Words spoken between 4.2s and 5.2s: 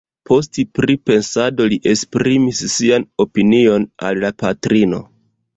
la patrino.